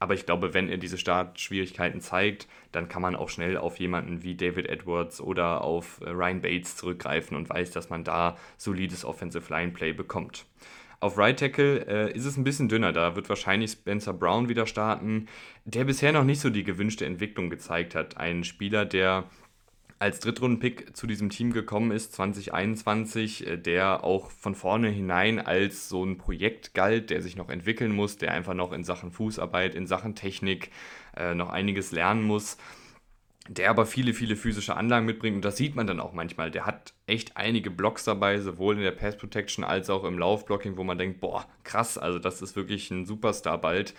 [0.00, 4.22] Aber ich glaube, wenn er diese Startschwierigkeiten zeigt, dann kann man auch schnell auf jemanden
[4.22, 9.04] wie David Edwards oder auf äh, Ryan Bates zurückgreifen und weiß, dass man da solides
[9.04, 10.46] Offensive Line Play bekommt.
[11.00, 12.92] Auf Right Tackle äh, ist es ein bisschen dünner.
[12.92, 15.26] Da wird wahrscheinlich Spencer Brown wieder starten,
[15.64, 18.16] der bisher noch nicht so die gewünschte Entwicklung gezeigt hat.
[18.16, 19.24] Ein Spieler, der
[19.98, 25.88] als Drittrunden-Pick zu diesem Team gekommen ist, 2021, äh, der auch von vorne hinein als
[25.88, 29.74] so ein Projekt galt, der sich noch entwickeln muss, der einfach noch in Sachen Fußarbeit,
[29.74, 30.70] in Sachen Technik
[31.16, 32.58] äh, noch einiges lernen muss,
[33.48, 36.50] der aber viele, viele physische Anlagen mitbringt und das sieht man dann auch manchmal.
[36.50, 40.76] Der hat echt einige Blocks dabei, sowohl in der Pass Protection als auch im Laufblocking,
[40.76, 43.94] wo man denkt, boah, krass, also das ist wirklich ein Superstar bald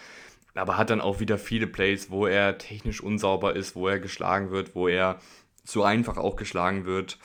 [0.55, 4.51] aber hat dann auch wieder viele Plays, wo er technisch unsauber ist, wo er geschlagen
[4.51, 5.19] wird, wo er
[5.63, 7.17] zu einfach auch geschlagen wird.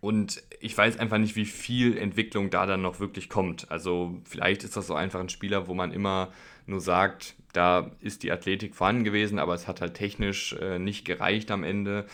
[0.00, 3.70] Und ich weiß einfach nicht, wie viel Entwicklung da dann noch wirklich kommt.
[3.70, 6.32] Also vielleicht ist das so einfach ein Spieler, wo man immer
[6.66, 11.04] nur sagt, da ist die Athletik vorhanden gewesen, aber es hat halt technisch äh, nicht
[11.04, 12.06] gereicht am Ende.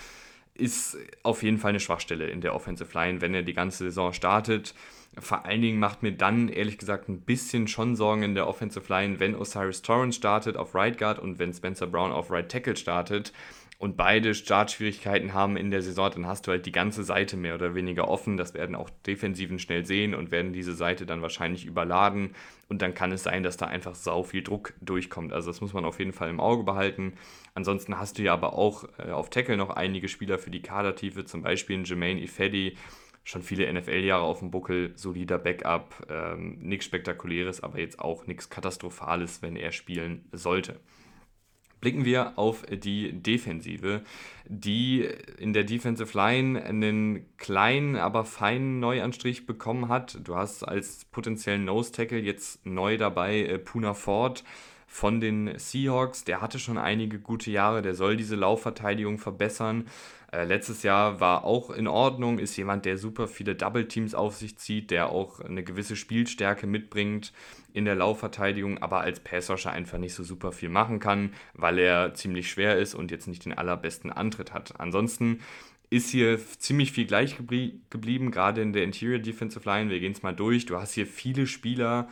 [0.55, 4.13] Ist auf jeden Fall eine Schwachstelle in der Offensive Line, wenn er die ganze Saison
[4.13, 4.75] startet.
[5.19, 8.93] Vor allen Dingen macht mir dann ehrlich gesagt ein bisschen schon Sorgen in der Offensive
[8.93, 12.77] Line, wenn Osiris Torrance startet auf Right Guard und wenn Spencer Brown auf Right Tackle
[12.77, 13.33] startet
[13.79, 17.55] und beide Startschwierigkeiten haben in der Saison, dann hast du halt die ganze Seite mehr
[17.55, 18.37] oder weniger offen.
[18.37, 22.35] Das werden auch Defensiven schnell sehen und werden diese Seite dann wahrscheinlich überladen.
[22.69, 25.33] Und dann kann es sein, dass da einfach sau viel Druck durchkommt.
[25.33, 27.13] Also das muss man auf jeden Fall im Auge behalten.
[27.55, 31.25] Ansonsten hast du ja aber auch äh, auf Tackle noch einige Spieler für die Kadertiefe,
[31.25, 32.77] zum Beispiel Jermaine Ifedi,
[33.23, 38.51] schon viele NFL-Jahre auf dem Buckel, solider Backup, ähm, nichts Spektakuläres, aber jetzt auch nichts
[38.51, 40.81] Katastrophales, wenn er spielen sollte.
[41.81, 44.03] Blicken wir auf die Defensive,
[44.47, 50.19] die in der Defensive Line einen kleinen, aber feinen Neuanstrich bekommen hat.
[50.25, 54.45] Du hast als potenziellen Nose Tackle jetzt neu dabei äh, Puna Ford
[54.89, 56.25] von den Seahawks.
[56.25, 59.87] Der hatte schon einige gute Jahre, der soll diese Laufverteidigung verbessern.
[60.33, 64.37] Äh, letztes Jahr war auch in Ordnung, ist jemand, der super viele Double Teams auf
[64.37, 67.33] sich zieht, der auch eine gewisse Spielstärke mitbringt
[67.73, 72.15] in der Laufverteidigung, aber als Passrusher einfach nicht so super viel machen kann, weil er
[72.15, 74.81] ziemlich schwer ist und jetzt nicht den allerbesten Antritt hat.
[74.81, 75.41] Ansonsten
[75.91, 79.91] ist hier ziemlich viel gleich geblieben, gerade in der Interior Defensive Line.
[79.91, 80.67] Wir gehen es mal durch.
[80.67, 82.09] Du hast hier viele Spieler,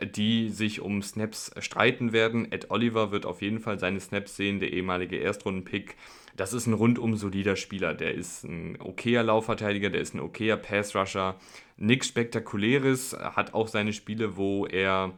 [0.00, 2.52] die sich um Snaps streiten werden.
[2.52, 5.96] Ed Oliver wird auf jeden Fall seine Snaps sehen, der ehemalige Erstrunden-Pick
[6.36, 7.94] das ist ein rundum solider Spieler.
[7.94, 11.36] Der ist ein okayer Laufverteidiger, der ist ein okayer Pass-Rusher.
[11.76, 15.12] Nichts Spektakuläres, hat auch seine Spiele, wo er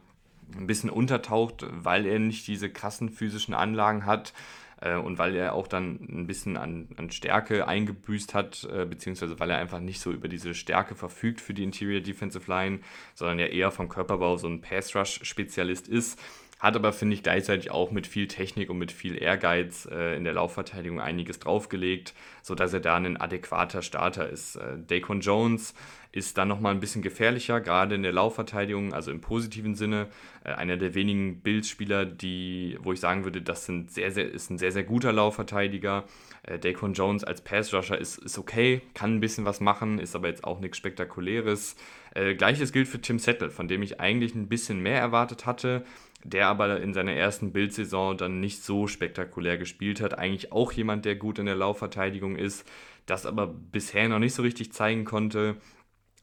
[0.57, 4.33] ein bisschen untertaucht, weil er nicht diese krassen physischen Anlagen hat
[4.81, 9.39] äh, und weil er auch dann ein bisschen an, an Stärke eingebüßt hat, äh, beziehungsweise
[9.39, 12.79] weil er einfach nicht so über diese Stärke verfügt für die Interior Defensive Line,
[13.13, 16.19] sondern ja eher vom Körperbau so ein Pass-Rush-Spezialist ist
[16.59, 20.25] hat aber, finde ich, gleichzeitig auch mit viel Technik und mit viel Ehrgeiz äh, in
[20.25, 24.57] der Laufverteidigung einiges draufgelegt, sodass er da ein adäquater Starter ist.
[24.57, 25.73] Äh, Daquan Jones
[26.11, 30.07] ist dann nochmal ein bisschen gefährlicher, gerade in der Laufverteidigung, also im positiven Sinne.
[30.43, 34.49] Äh, einer der wenigen Bildspieler, die, wo ich sagen würde, das sind sehr, sehr, ist
[34.49, 36.03] ein sehr, sehr guter Laufverteidiger.
[36.43, 40.27] Äh, Daquan Jones als Pass-Rusher ist, ist okay, kann ein bisschen was machen, ist aber
[40.27, 41.77] jetzt auch nichts Spektakuläres.
[42.15, 45.85] Äh, Gleiches gilt für Tim Settle, von dem ich eigentlich ein bisschen mehr erwartet hatte
[46.23, 50.17] der aber in seiner ersten Bildsaison dann nicht so spektakulär gespielt hat.
[50.17, 52.67] Eigentlich auch jemand, der gut in der Laufverteidigung ist,
[53.05, 55.55] das aber bisher noch nicht so richtig zeigen konnte.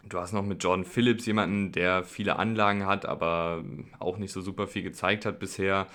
[0.09, 3.65] Du hast noch mit Jordan Phillips jemanden, der viele Anlagen hat, aber
[3.99, 5.87] auch nicht so super viel gezeigt hat bisher.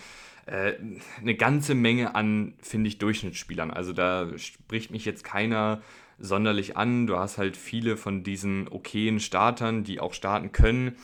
[0.48, 0.74] Äh,
[1.20, 3.72] eine ganze Menge an, finde ich, Durchschnittsspielern.
[3.72, 5.82] Also da spricht mich jetzt keiner
[6.18, 7.08] sonderlich an.
[7.08, 10.98] Du hast halt viele von diesen okayen Startern, die auch starten können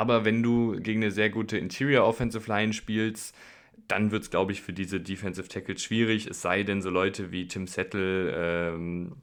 [0.00, 3.36] aber wenn du gegen eine sehr gute Interior Offensive Line spielst,
[3.86, 6.26] dann wird es, glaube ich, für diese Defensive Tackles schwierig.
[6.26, 9.16] Es sei denn, so Leute wie Tim Settle ähm,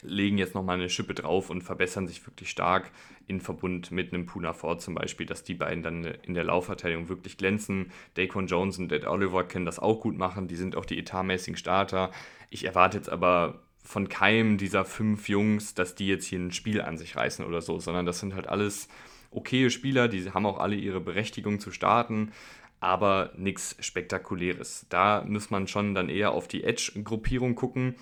[0.00, 2.92] legen jetzt nochmal eine Schippe drauf und verbessern sich wirklich stark
[3.26, 7.08] in Verbund mit einem Puna Ford zum Beispiel, dass die beiden dann in der Laufverteidigung
[7.08, 7.90] wirklich glänzen.
[8.14, 10.46] Daquan Jones und Ed Oliver können das auch gut machen.
[10.46, 12.12] Die sind auch die etatmäßigen Starter.
[12.48, 16.80] Ich erwarte jetzt aber von keinem dieser fünf Jungs, dass die jetzt hier ein Spiel
[16.80, 18.86] an sich reißen oder so, sondern das sind halt alles
[19.32, 22.32] okaye Spieler, die haben auch alle ihre Berechtigung zu starten,
[22.80, 24.86] aber nichts Spektakuläres.
[24.88, 27.94] Da muss man schon dann eher auf die Edge-Gruppierung gucken.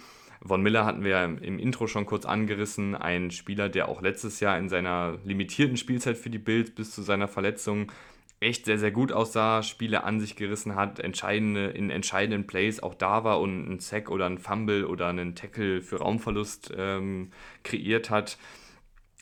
[0.43, 4.59] Von Miller hatten wir im Intro schon kurz angerissen, ein Spieler, der auch letztes Jahr
[4.59, 7.93] in seiner limitierten Spielzeit für die Bills bis zu seiner Verletzung
[8.41, 12.95] echt sehr, sehr gut aussah, Spiele an sich gerissen hat, entscheidende, in entscheidenden Plays auch
[12.95, 18.09] da war und einen Sack oder einen Fumble oder einen Tackle für Raumverlust ähm, kreiert
[18.09, 18.39] hat.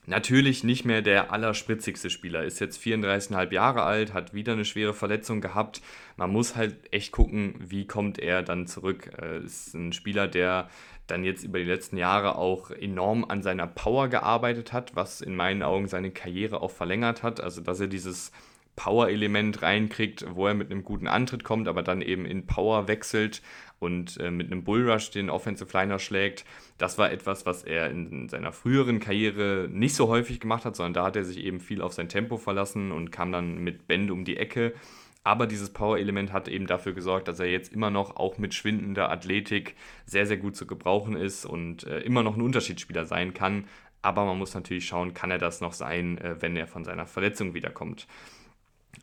[0.09, 4.95] Natürlich nicht mehr der allerspritzigste Spieler, ist jetzt 34,5 Jahre alt, hat wieder eine schwere
[4.95, 5.83] Verletzung gehabt.
[6.17, 9.11] Man muss halt echt gucken, wie kommt er dann zurück.
[9.21, 10.71] Äh, ist ein Spieler, der
[11.09, 15.37] dann jetzt über die letzten Jahre auch enorm an seiner Power gearbeitet hat, was in
[15.37, 17.43] meinen Augen seine Karriere auch verlängert hat.
[17.43, 18.33] Also, dass er dieses
[18.77, 23.43] Power-Element reinkriegt, wo er mit einem guten Antritt kommt, aber dann eben in Power wechselt
[23.79, 26.45] und äh, mit einem Bullrush den Offensive Liner schlägt.
[26.79, 30.95] Das war etwas, was er in seiner früheren Karriere nicht so häufig gemacht hat, sondern
[30.95, 34.13] da hat er sich eben viel auf sein Tempo verlassen und kam dann mit Bände
[34.13, 34.75] um die Ecke.
[35.25, 39.11] Aber dieses Power-Element hat eben dafür gesorgt, dass er jetzt immer noch auch mit schwindender
[39.11, 39.75] Athletik
[40.07, 43.67] sehr, sehr gut zu gebrauchen ist und äh, immer noch ein Unterschiedsspieler sein kann.
[44.01, 47.07] Aber man muss natürlich schauen, kann er das noch sein, äh, wenn er von seiner
[47.07, 48.07] Verletzung wiederkommt.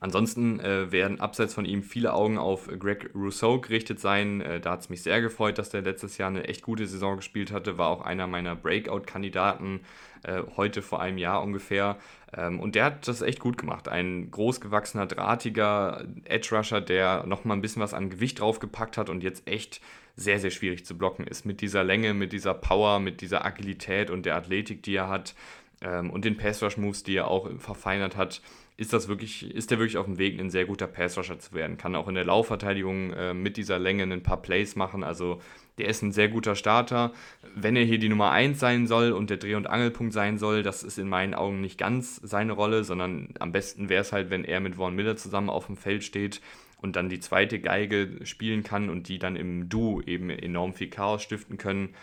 [0.05, 4.39] Ansonsten äh, werden abseits von ihm viele Augen auf Greg Rousseau gerichtet sein.
[4.39, 7.15] Äh, da hat es mich sehr gefreut, dass der letztes Jahr eine echt gute Saison
[7.15, 7.79] gespielt hatte.
[7.79, 9.79] War auch einer meiner Breakout-Kandidaten
[10.21, 11.97] äh, heute vor einem Jahr ungefähr.
[12.37, 13.87] Ähm, und der hat das echt gut gemacht.
[13.87, 19.47] Ein großgewachsener, drahtiger Edge-Rusher, der nochmal ein bisschen was an Gewicht draufgepackt hat und jetzt
[19.47, 19.81] echt
[20.15, 21.47] sehr, sehr schwierig zu blocken ist.
[21.47, 25.33] Mit dieser Länge, mit dieser Power, mit dieser Agilität und der Athletik, die er hat
[25.81, 28.43] ähm, und den Pass-Rush-Moves, die er auch verfeinert hat,
[28.77, 31.77] ist das wirklich, ist er wirklich auf dem Weg, ein sehr guter Pass-Rusher zu werden.
[31.77, 35.03] Kann auch in der Laufverteidigung äh, mit dieser Länge ein paar Plays machen.
[35.03, 35.39] Also
[35.77, 37.13] der ist ein sehr guter Starter.
[37.55, 40.61] Wenn er hier die Nummer 1 sein soll und der Dreh- und Angelpunkt sein soll,
[40.61, 44.29] das ist in meinen Augen nicht ganz seine Rolle, sondern am besten wäre es halt,
[44.29, 46.41] wenn er mit Vaughn Miller zusammen auf dem Feld steht
[46.81, 50.89] und dann die zweite Geige spielen kann und die dann im Duo eben enorm viel
[50.89, 51.95] Chaos stiften können.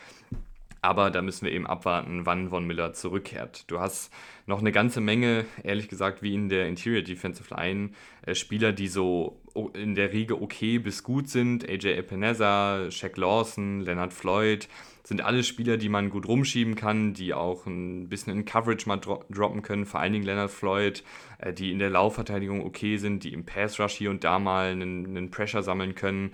[0.84, 3.70] Aber da müssen wir eben abwarten, wann Von Miller zurückkehrt.
[3.70, 4.12] Du hast
[4.46, 7.90] noch eine ganze Menge, ehrlich gesagt, wie in der Interior Defensive Line,
[8.26, 9.40] äh, Spieler, die so
[9.74, 11.68] in der Riege okay bis gut sind.
[11.68, 14.68] AJ Epineza, Shaq Lawson, Leonard Floyd,
[15.04, 18.96] sind alle Spieler, die man gut rumschieben kann, die auch ein bisschen in Coverage mal
[18.96, 19.86] dro droppen können.
[19.86, 21.04] Vor allen Dingen Leonard Floyd,
[21.38, 24.72] äh, die in der Laufverteidigung okay sind, die im Pass Rush hier und da mal
[24.72, 26.32] einen, einen Pressure sammeln können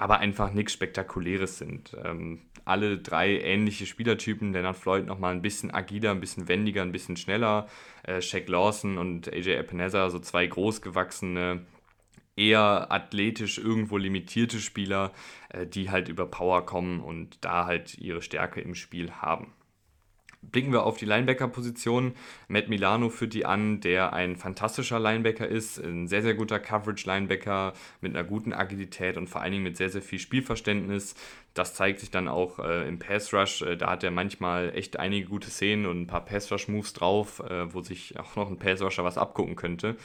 [0.00, 1.94] aber einfach nichts Spektakuläres sind.
[2.02, 4.52] Ähm, alle drei ähnliche Spielertypen.
[4.52, 7.68] Leonard Floyd nochmal ein bisschen agiler, ein bisschen wendiger, ein bisschen schneller.
[8.02, 11.66] Äh, Shaq Lawson und AJ Epineza, so zwei großgewachsene,
[12.36, 15.12] eher athletisch irgendwo limitierte Spieler,
[15.50, 19.52] äh, die halt über Power kommen und da halt ihre Stärke im Spiel haben.
[20.42, 22.14] Blicken wir auf die Linebacker-Position.
[22.48, 27.74] Matt Milano führt die an, der ein fantastischer Linebacker ist, ein sehr, sehr guter Coverage-Linebacker
[28.00, 31.14] mit einer guten Agilität und vor allen Dingen mit sehr, sehr viel Spielverständnis.
[31.52, 33.62] Das zeigt sich dann auch äh, im Pass-Rush.
[33.62, 37.72] Äh, da hat er manchmal echt einige gute Szenen und ein paar Pass-Rush-Moves drauf, äh,
[37.74, 39.96] wo sich auch noch ein Pass-Rusher was abgucken könnte.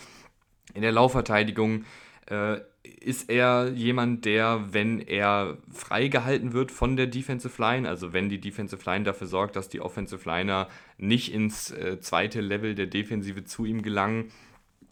[0.74, 1.86] In der Laufverteidigung
[2.28, 2.58] äh,
[3.00, 8.40] ist er jemand, der, wenn er freigehalten wird von der Defensive Line, also wenn die
[8.40, 10.68] Defensive Line dafür sorgt, dass die Offensive Liner
[10.98, 14.32] nicht ins äh, zweite Level der Defensive zu ihm gelangen,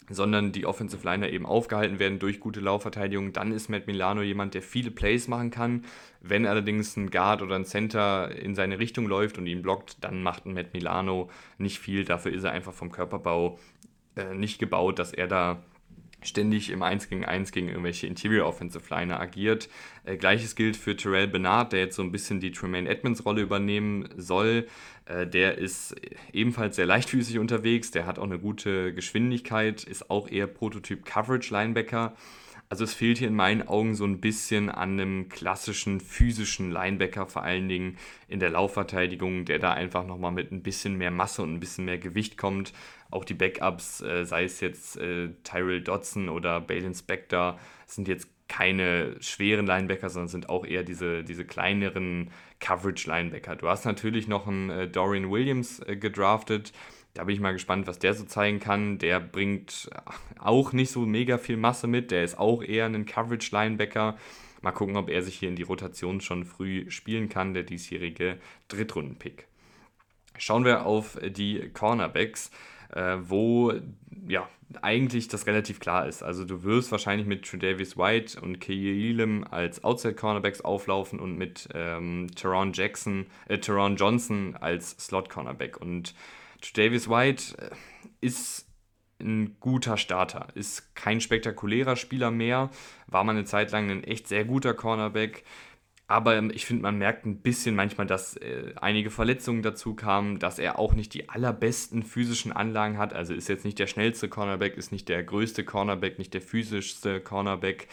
[0.10, 4.54] sondern die Offensive Liner eben aufgehalten werden durch gute Laufverteidigung, dann ist Matt Milano jemand,
[4.54, 5.86] der viele Plays machen kann.
[6.22, 10.24] Wenn allerdings ein Guard oder ein Center in seine Richtung läuft und ihn blockt, dann
[10.24, 12.06] macht ein Matt Milano nicht viel.
[12.06, 13.60] Dafür ist er einfach vom Körperbau
[14.16, 15.64] äh, nicht gebaut, dass er da
[16.26, 19.70] ständig im 1 gegen 1 gegen irgendwelche Interior Offensive Liner agiert.
[20.06, 23.42] Äh, Gleiches gilt für Terrell Bernard, der jetzt so ein bisschen die Tremaine Edmonds Rolle
[23.42, 24.68] übernehmen soll.
[25.06, 25.96] Äh, der ist
[26.32, 31.54] ebenfalls sehr leichtfüßig unterwegs, der hat auch eine gute Geschwindigkeit, ist auch eher Prototyp Coverage
[31.54, 32.16] Linebacker.
[32.74, 37.28] Also es fehlt hier in meinen Augen so ein bisschen an einem klassischen physischen Linebacker,
[37.28, 41.44] vor allen Dingen in der Laufverteidigung, der da einfach nochmal mit ein bisschen mehr Masse
[41.44, 42.74] und ein bisschen mehr Gewicht kommt.
[43.14, 48.28] Auch die Backups, äh, sei es jetzt äh, Tyrell Dodson oder Balin Spector, sind jetzt
[48.48, 53.56] keine schweren Linebacker, sondern sind auch eher diese, diese kleineren Coverage-Linebacker.
[53.56, 56.74] Du hast natürlich noch einen äh, Dorian Williams äh, gedraftet,
[57.14, 58.98] da bin ich mal gespannt, was der so zeigen kann.
[58.98, 59.92] Der bringt
[60.40, 62.10] auch nicht so mega viel Masse mit.
[62.10, 64.18] Der ist auch eher ein Coverage-Linebacker.
[64.64, 68.40] Mal gucken, ob er sich hier in die Rotation schon früh spielen kann, der diesjährige
[68.70, 69.46] Drittrunden-Pick.
[70.40, 72.50] Schauen wir auf die Cornerbacks,
[72.96, 73.74] äh, wo
[74.28, 74.48] ja
[74.82, 76.24] eigentlich das relativ klar ist.
[76.24, 81.70] Also du wirst wahrscheinlich mit Tredavious White und Key Elam als Outside-Cornerbacks auflaufen und mit
[81.74, 85.78] ähm, Teron Jackson, äh, Teron Johnson als Slot-Cornerback.
[85.78, 86.16] Und
[86.76, 87.70] Davis White äh,
[88.22, 88.68] ist
[89.20, 92.70] ein guter Starter, ist kein spektakulärer Spieler mehr,
[93.08, 95.44] war mal eine Zeit lang ein echt sehr guter Cornerback.
[96.14, 100.60] Aber ich finde, man merkt ein bisschen manchmal, dass äh, einige Verletzungen dazu kamen, dass
[100.60, 103.14] er auch nicht die allerbesten physischen Anlagen hat.
[103.14, 107.20] Also ist jetzt nicht der schnellste Cornerback, ist nicht der größte Cornerback, nicht der physischste
[107.20, 107.88] Cornerback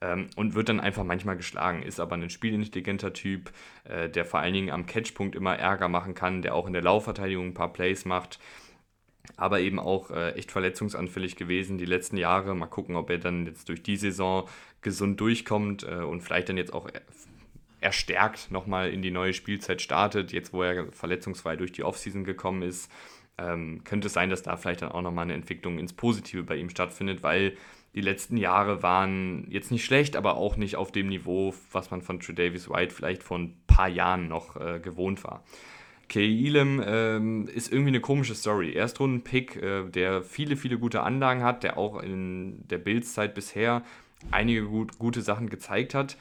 [0.00, 1.82] ähm, und wird dann einfach manchmal geschlagen.
[1.82, 3.50] Ist aber ein spielintelligenter Typ,
[3.82, 6.82] äh, der vor allen Dingen am Catchpunkt immer Ärger machen kann, der auch in der
[6.82, 8.38] Laufverteidigung ein paar Plays macht.
[9.36, 12.54] Aber eben auch äh, echt verletzungsanfällig gewesen die letzten Jahre.
[12.54, 14.48] Mal gucken, ob er dann jetzt durch die Saison
[14.80, 16.88] gesund durchkommt äh, und vielleicht dann jetzt auch
[17.84, 22.62] erstärkt nochmal in die neue Spielzeit startet, jetzt wo er verletzungsfrei durch die Offseason gekommen
[22.62, 22.90] ist.
[23.36, 26.56] Ähm, könnte es sein, dass da vielleicht dann auch nochmal eine Entwicklung ins Positive bei
[26.56, 27.56] ihm stattfindet, weil
[27.94, 32.02] die letzten Jahre waren jetzt nicht schlecht, aber auch nicht auf dem Niveau, was man
[32.02, 35.44] von Davis White vielleicht vor ein paar Jahren noch äh, gewohnt war.
[36.12, 38.72] Elam ähm, ist irgendwie eine komische Story.
[38.72, 43.82] Erstrunden-Pick, äh, der viele, viele gute Anlagen hat, der auch in der Bildszeit bisher
[44.30, 46.16] einige gut, gute Sachen gezeigt hat,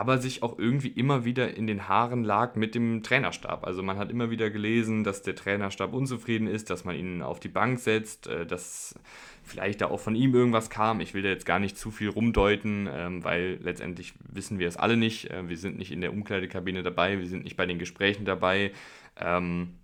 [0.00, 3.66] aber sich auch irgendwie immer wieder in den Haaren lag mit dem Trainerstab.
[3.66, 7.38] Also man hat immer wieder gelesen, dass der Trainerstab unzufrieden ist, dass man ihn auf
[7.38, 8.94] die Bank setzt, äh, dass
[9.42, 11.00] vielleicht da auch von ihm irgendwas kam.
[11.02, 14.78] Ich will da jetzt gar nicht zu viel rumdeuten, ähm, weil letztendlich wissen wir es
[14.78, 15.30] alle nicht.
[15.30, 18.72] Äh, wir sind nicht in der Umkleidekabine dabei, wir sind nicht bei den Gesprächen dabei.
[19.20, 19.74] Ähm,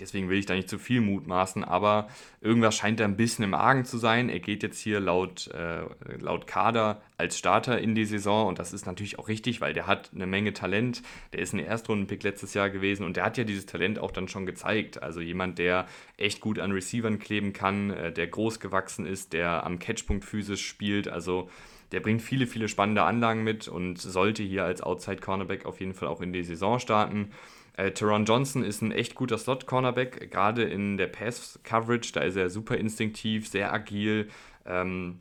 [0.00, 2.08] Deswegen will ich da nicht zu viel mutmaßen, aber
[2.40, 4.30] irgendwas scheint da ein bisschen im Argen zu sein.
[4.30, 5.82] Er geht jetzt hier laut, äh,
[6.18, 9.86] laut Kader als Starter in die Saison und das ist natürlich auch richtig, weil der
[9.86, 11.02] hat eine Menge Talent.
[11.34, 14.28] Der ist ein Erstrundenpick letztes Jahr gewesen und der hat ja dieses Talent auch dann
[14.28, 15.02] schon gezeigt.
[15.02, 19.64] Also jemand, der echt gut an Receivern kleben kann, äh, der groß gewachsen ist, der
[19.64, 21.06] am Catchpunkt physisch spielt.
[21.06, 21.50] Also
[21.92, 25.92] der bringt viele, viele spannende Anlagen mit und sollte hier als Outside Cornerback auf jeden
[25.92, 27.30] Fall auch in die Saison starten.
[27.74, 32.12] Äh, Teron Johnson ist ein echt guter Slot-Cornerback, gerade in der Pass-Coverage.
[32.12, 34.28] Da ist er super instinktiv, sehr agil,
[34.66, 35.20] ähm,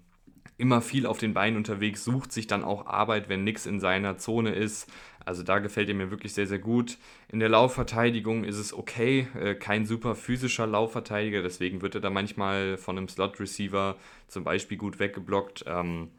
[0.58, 4.18] immer viel auf den Beinen unterwegs, sucht sich dann auch Arbeit, wenn nichts in seiner
[4.18, 4.92] Zone ist.
[5.26, 6.98] Also da gefällt er mir wirklich sehr, sehr gut.
[7.30, 12.10] In der Laufverteidigung ist es okay, äh, kein super physischer Laufverteidiger, deswegen wird er da
[12.10, 13.96] manchmal von einem Slot-Receiver
[14.28, 15.64] zum Beispiel gut weggeblockt.
[15.68, 16.10] Ähm,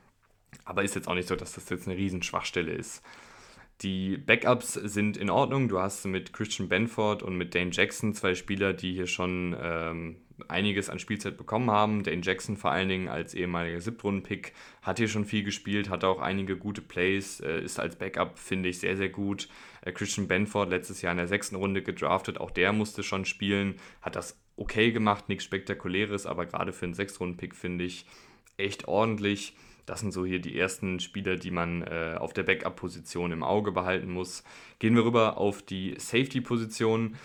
[0.65, 3.03] aber ist jetzt auch nicht so, dass das jetzt eine Riesenschwachstelle ist.
[3.81, 5.69] Die Backups sind in Ordnung.
[5.69, 10.17] Du hast mit Christian Benford und mit Dane Jackson zwei Spieler, die hier schon ähm,
[10.49, 12.03] einiges an Spielzeit bekommen haben.
[12.03, 16.21] Dane Jackson vor allen Dingen als ehemaliger Siebtrunden-Pick hat hier schon viel gespielt, hat auch
[16.21, 19.49] einige gute Plays, äh, ist als Backup, finde ich, sehr, sehr gut.
[19.81, 23.77] Äh, Christian Benford letztes Jahr in der sechsten Runde gedraftet, auch der musste schon spielen,
[24.01, 28.07] hat das okay gemacht, nichts Spektakuläres, aber gerade für einen Sechstrunden-Pick finde ich
[28.57, 29.57] echt ordentlich.
[29.87, 33.73] Das sind so hier die ersten Spieler, die man äh, auf der Backup-Position im Auge
[33.73, 34.45] behalten muss.
[34.79, 37.17] Gehen wir rüber auf die Safety-Position.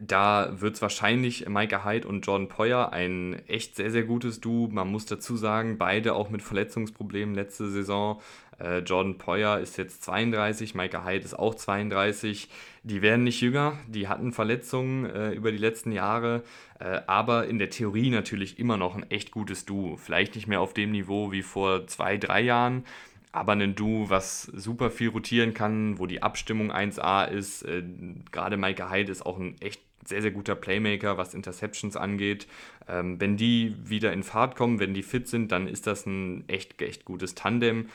[0.00, 4.68] Da wird es wahrscheinlich Micah Hyde und Jordan Poyer ein echt sehr, sehr gutes Duo.
[4.68, 8.20] Man muss dazu sagen, beide auch mit Verletzungsproblemen letzte Saison.
[8.58, 12.48] Äh, Jordan Poyer ist jetzt 32, Micah Hyde ist auch 32.
[12.82, 16.42] Die werden nicht jünger, die hatten Verletzungen äh, über die letzten Jahre,
[16.78, 19.96] äh, aber in der Theorie natürlich immer noch ein echt gutes Duo.
[19.96, 22.84] Vielleicht nicht mehr auf dem Niveau wie vor zwei, drei Jahren,
[23.32, 27.62] aber ein Duo, was super viel rotieren kann, wo die Abstimmung 1A ist.
[27.62, 27.82] Äh,
[28.30, 32.46] gerade Micah Hyde ist auch ein echt sehr, sehr guter Playmaker, was Interceptions angeht.
[32.88, 36.44] Ähm, wenn die wieder in Fahrt kommen, wenn die fit sind, dann ist das ein
[36.48, 37.88] echt, echt gutes Tandem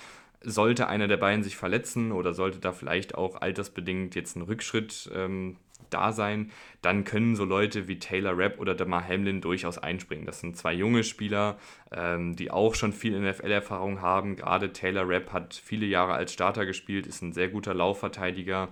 [0.43, 5.09] sollte einer der beiden sich verletzen oder sollte da vielleicht auch altersbedingt jetzt ein Rückschritt
[5.13, 5.57] ähm,
[5.89, 6.51] da sein,
[6.81, 10.25] dann können so Leute wie Taylor Rapp oder Damar Hamlin durchaus einspringen.
[10.25, 11.57] Das sind zwei junge Spieler,
[11.91, 14.35] ähm, die auch schon viel NFL-Erfahrung haben.
[14.35, 18.69] Gerade Taylor Rapp hat viele Jahre als Starter gespielt, ist ein sehr guter Laufverteidiger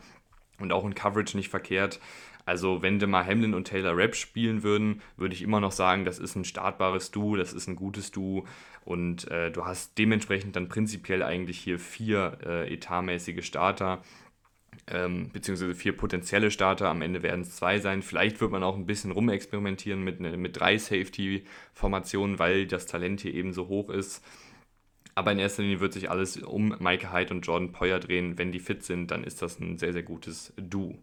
[0.59, 1.99] und auch in Coverage nicht verkehrt.
[2.45, 6.17] Also wenn Demar Hamlin und Taylor Rapp spielen würden, würde ich immer noch sagen, das
[6.17, 8.45] ist ein startbares Duo, das ist ein gutes Duo
[8.85, 14.01] und äh, du hast dementsprechend dann prinzipiell eigentlich hier vier äh, etatmäßige Starter,
[14.87, 16.89] ähm, beziehungsweise vier potenzielle Starter.
[16.89, 18.01] Am Ende werden es zwei sein.
[18.01, 23.21] Vielleicht wird man auch ein bisschen rumexperimentieren mit, ne, mit drei Safety-Formationen, weil das Talent
[23.21, 24.23] hier eben so hoch ist.
[25.19, 28.37] Aber in erster Linie wird sich alles um Mike Hyde und Jordan Poyer drehen.
[28.37, 30.97] Wenn die fit sind, dann ist das ein sehr, sehr gutes Duo.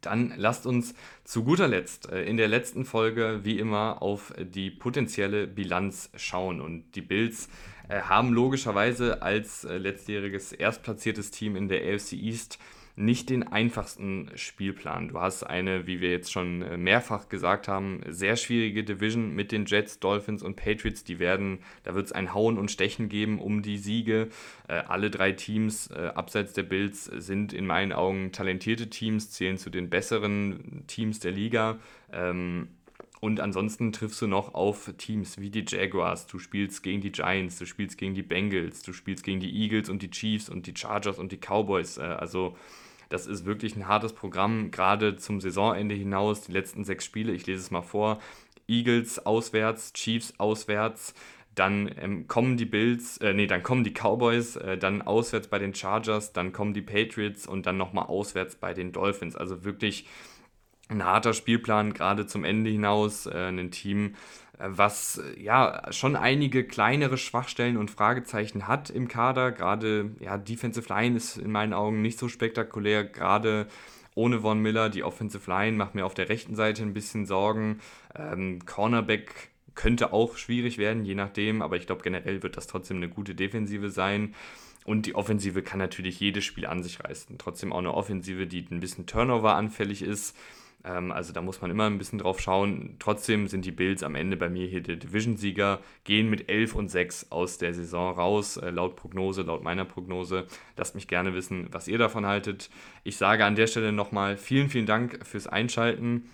[0.00, 4.72] Dann lasst uns zu guter Letzt äh, in der letzten Folge wie immer auf die
[4.72, 6.60] potenzielle Bilanz schauen.
[6.60, 7.48] Und die Bills
[7.88, 12.58] äh, haben logischerweise als äh, letztjähriges erstplatziertes Team in der AFC East
[12.94, 15.08] nicht den einfachsten Spielplan.
[15.08, 19.50] Du hast eine, wie wir jetzt schon äh, mehrfach gesagt haben, sehr schwierige Division mit
[19.50, 21.02] den Jets, Dolphins und Patriots.
[21.04, 24.28] Die werden, da wird es ein Hauen und Stechen geben um die Siege.
[24.68, 29.56] Äh, alle drei Teams äh, abseits der Bills sind in meinen Augen talentierte Teams, zählen
[29.56, 31.78] zu den besseren Teams der Liga.
[32.12, 32.68] Ähm,
[33.22, 37.56] und ansonsten triffst du noch auf Teams wie die Jaguars, du spielst gegen die Giants,
[37.56, 40.74] du spielst gegen die Bengals, du spielst gegen die Eagles und die Chiefs und die
[40.76, 42.00] Chargers und die Cowboys.
[42.00, 42.56] Also
[43.10, 46.40] das ist wirklich ein hartes Programm, gerade zum Saisonende hinaus.
[46.40, 48.18] Die letzten sechs Spiele, ich lese es mal vor.
[48.66, 51.14] Eagles auswärts, Chiefs auswärts,
[51.54, 55.60] dann ähm, kommen die Bills, äh, nee, dann kommen die Cowboys, äh, dann auswärts bei
[55.60, 59.36] den Chargers, dann kommen die Patriots und dann nochmal auswärts bei den Dolphins.
[59.36, 60.06] Also wirklich
[60.88, 63.26] ein harter Spielplan, gerade zum Ende hinaus.
[63.26, 64.14] Äh, ein Team,
[64.58, 69.52] äh, was äh, ja schon einige kleinere Schwachstellen und Fragezeichen hat im Kader.
[69.52, 73.04] Gerade ja, Defensive Line ist in meinen Augen nicht so spektakulär.
[73.04, 73.66] Gerade
[74.14, 77.80] ohne Von Miller, die Offensive Line macht mir auf der rechten Seite ein bisschen Sorgen.
[78.14, 82.98] Ähm, Cornerback könnte auch schwierig werden, je nachdem, aber ich glaube generell wird das trotzdem
[82.98, 84.34] eine gute Defensive sein.
[84.84, 87.38] Und die Offensive kann natürlich jedes Spiel an sich reißen.
[87.38, 90.36] Trotzdem auch eine Offensive, die ein bisschen Turnover anfällig ist.
[90.84, 92.96] Ähm, also da muss man immer ein bisschen drauf schauen.
[92.98, 96.88] Trotzdem sind die Bills am Ende bei mir hier der Division-Sieger, gehen mit 11 und
[96.88, 100.46] 6 aus der Saison raus, äh, laut Prognose, laut meiner Prognose.
[100.76, 102.70] Lasst mich gerne wissen, was ihr davon haltet.
[103.04, 106.30] Ich sage an der Stelle nochmal vielen, vielen Dank fürs Einschalten.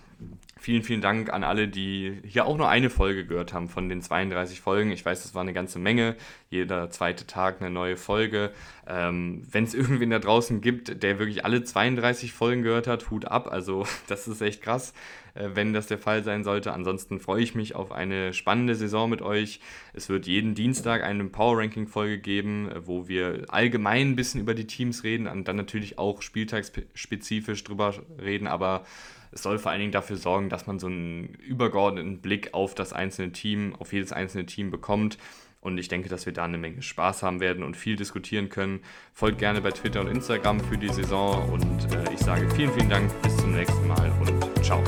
[0.61, 4.03] Vielen, vielen Dank an alle, die hier auch nur eine Folge gehört haben von den
[4.03, 4.91] 32 Folgen.
[4.91, 6.17] Ich weiß, das war eine ganze Menge.
[6.51, 8.51] Jeder zweite Tag eine neue Folge.
[8.89, 13.27] Ähm, Wenn es irgendwen da draußen gibt, der wirklich alle 32 Folgen gehört hat, Hut
[13.27, 13.47] ab.
[13.53, 14.95] Also das ist echt krass,
[15.35, 16.73] äh, wenn das der Fall sein sollte.
[16.73, 19.61] Ansonsten freue ich mich auf eine spannende Saison mit euch.
[19.93, 24.41] Es wird jeden Dienstag eine Power Ranking Folge geben, äh, wo wir allgemein ein bisschen
[24.41, 28.49] über die Teams reden und dann natürlich auch spieltagsspezifisch drüber reden.
[28.49, 28.85] Aber
[29.33, 32.93] es soll vor allen Dingen dafür sorgen, dass man so einen übergeordneten Blick auf das
[32.93, 35.19] einzelne Team, auf jedes einzelne Team bekommt.
[35.61, 38.81] Und ich denke, dass wir da eine Menge Spaß haben werden und viel diskutieren können.
[39.13, 41.51] Folgt gerne bei Twitter und Instagram für die Saison.
[41.51, 43.11] Und äh, ich sage vielen, vielen Dank.
[43.23, 44.83] Bis zum nächsten Mal und ciao.